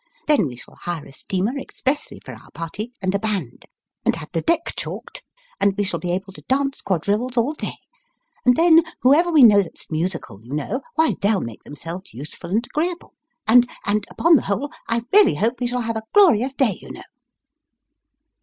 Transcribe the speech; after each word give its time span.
Then, 0.25 0.47
we 0.47 0.55
shall 0.55 0.73
hire 0.81 1.05
a 1.05 1.11
steamer 1.11 1.51
ex 1.59 1.79
pressly 1.79 2.17
for 2.25 2.33
our 2.33 2.49
party, 2.55 2.91
and 3.03 3.13
a 3.13 3.19
band, 3.19 3.65
and 4.03 4.15
have 4.15 4.29
the 4.31 4.41
deck 4.41 4.73
chalked, 4.75 5.23
and 5.59 5.77
we 5.77 5.83
shall 5.83 5.99
be 5.99 6.11
able 6.11 6.33
to 6.33 6.41
dance 6.47 6.81
quadrilles 6.81 7.37
all 7.37 7.53
day; 7.53 7.77
and 8.43 8.55
then, 8.55 8.81
whoever 9.03 9.31
we 9.31 9.43
know 9.43 9.61
that's 9.61 9.91
musical, 9.91 10.43
you 10.43 10.53
know, 10.55 10.81
why 10.95 11.17
they'll 11.21 11.39
make 11.39 11.61
themselves 11.61 12.15
useful 12.15 12.49
and 12.49 12.65
agreeable; 12.65 13.13
and 13.47 13.69
and 13.85 14.07
upon 14.09 14.37
the 14.37 14.41
whole, 14.41 14.71
I 14.89 15.03
really 15.13 15.35
hope 15.35 15.59
we 15.61 15.67
shall 15.67 15.81
have 15.81 15.97
a 15.97 16.01
glorious 16.15 16.55
day, 16.55 16.79
you 16.81 16.89
know 16.91 17.03